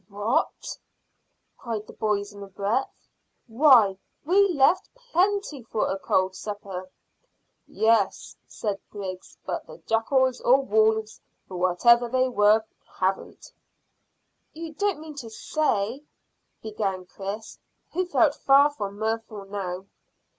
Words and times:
"What!" 0.09 0.79
cried 1.59 1.85
the 1.85 1.93
boys 1.93 2.33
in 2.33 2.41
a 2.41 2.47
breath. 2.47 2.89
"Why, 3.45 3.99
we 4.25 4.51
left 4.51 4.89
plenty 4.95 5.61
for 5.61 5.91
a 5.91 5.99
cold 5.99 6.35
supper." 6.35 6.89
"Yes," 7.67 8.35
said 8.47 8.81
Griggs, 8.89 9.37
"but 9.45 9.67
the 9.67 9.77
jackals, 9.85 10.41
or 10.41 10.59
wolves, 10.63 11.21
or 11.47 11.57
whatever 11.59 12.09
they 12.09 12.27
were, 12.27 12.65
haven't." 12.97 13.51
"You 14.53 14.73
don't 14.73 14.99
mean 15.01 15.13
to 15.17 15.29
say" 15.29 16.01
began 16.63 17.05
Chris, 17.05 17.59
who 17.91 18.07
felt 18.07 18.33
far 18.33 18.71
from 18.71 18.97
mirthful 18.97 19.45
now. 19.45 19.85